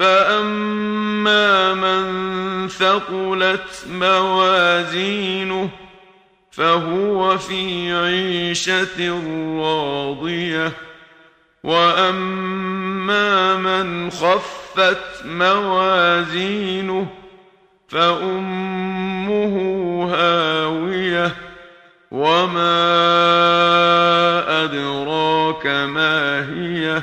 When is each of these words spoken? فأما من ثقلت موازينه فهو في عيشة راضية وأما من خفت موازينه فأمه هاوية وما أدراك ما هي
فأما 0.00 1.74
من 1.74 2.68
ثقلت 2.68 3.84
موازينه 3.90 5.70
فهو 6.50 7.38
في 7.38 7.92
عيشة 7.92 9.20
راضية 9.60 10.72
وأما 11.64 13.56
من 13.56 14.10
خفت 14.10 15.24
موازينه 15.24 17.06
فأمه 17.88 19.54
هاوية 20.14 21.32
وما 22.10 22.80
أدراك 24.64 25.66
ما 25.66 26.40
هي 26.40 27.02